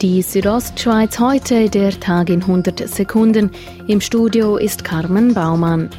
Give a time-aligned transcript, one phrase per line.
[0.00, 3.50] Die Südostschweiz heute, der Tag in 100 Sekunden.
[3.88, 5.90] Im Studio ist Carmen Baumann.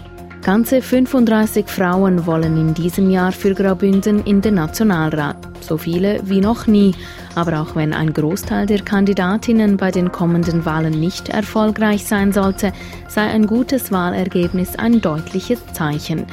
[0.42, 5.36] Ganze 35 Frauen wollen in diesem Jahr für Graubünden in den Nationalrat.
[5.60, 6.96] So viele wie noch nie.
[7.36, 12.72] Aber auch wenn ein Großteil der Kandidatinnen bei den kommenden Wahlen nicht erfolgreich sein sollte,
[13.10, 16.26] sei ein gutes Wahlergebnis ein deutliches Zeichen.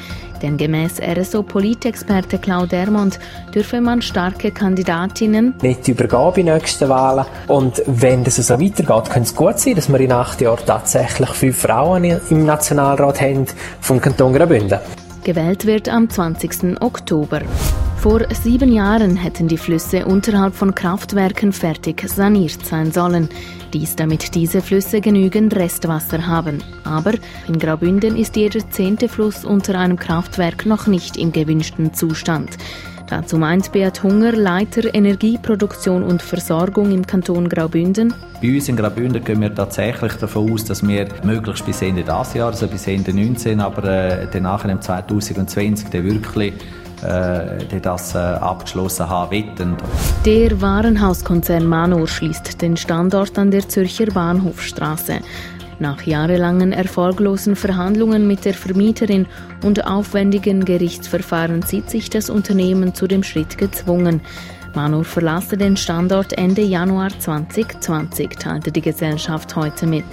[0.43, 3.19] Denn gemäß RSO-Politexperte Claude Dermont
[3.55, 7.27] dürfe man starke Kandidatinnen nicht übergeben bei nächsten Wahlen.
[7.49, 11.31] Und wenn das so weitergeht, könnte es gut sein, dass wir in acht Jahren tatsächlich
[11.31, 13.47] fünf Frauen im Nationalrat haben
[13.81, 14.79] vom Kanton Graubünden.
[15.25, 16.81] Gewählt wird am 20.
[16.81, 17.41] Oktober.
[17.97, 23.29] Vor sieben Jahren hätten die Flüsse unterhalb von Kraftwerken fertig saniert sein sollen.
[23.73, 26.63] Dies, damit diese Flüsse genügend Restwasser haben.
[26.85, 27.15] Aber
[27.49, 32.51] in Graubünden ist jeder zehnte Fluss unter einem Kraftwerk noch nicht im gewünschten Zustand.
[33.09, 38.13] Dazu meint Beat Hunger, Leiter Energieproduktion und Versorgung im Kanton Graubünden.
[38.43, 42.35] Bei uns in Graubünden gehen wir tatsächlich davon aus, dass wir möglichst bis Ende dieses
[42.35, 46.55] Jahres, also bis Ende 2019, aber äh, dann nachher im 2020 dann wirklich
[47.03, 49.77] äh, das äh, abgeschlossen haben.
[50.25, 55.21] Der Warenhauskonzern Manor schließt den Standort an der Zürcher Bahnhofstraße.
[55.79, 59.27] Nach jahrelangen erfolglosen Verhandlungen mit der Vermieterin
[59.63, 64.23] und aufwendigen Gerichtsverfahren sieht sich das Unternehmen zu dem Schritt gezwungen.
[64.75, 70.05] Manor verlasse den Standort Ende Januar 2020, teilte die Gesellschaft heute mit.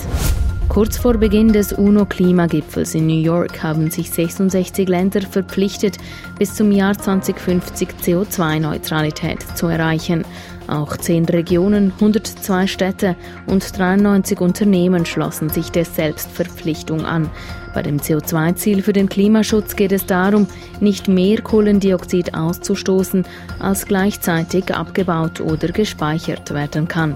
[0.70, 5.98] Kurz vor Beginn des UNO-Klimagipfels in New York haben sich 66 Länder verpflichtet,
[6.40, 10.26] bis zum Jahr 2050 CO2-Neutralität zu erreichen.
[10.68, 17.30] Auch zehn Regionen, 102 Städte und 93 Unternehmen schlossen sich der Selbstverpflichtung an.
[17.74, 20.48] Bei dem CO2-Ziel für den Klimaschutz geht es darum,
[20.80, 23.26] nicht mehr Kohlendioxid auszustoßen,
[23.60, 27.16] als gleichzeitig abgebaut oder gespeichert werden kann.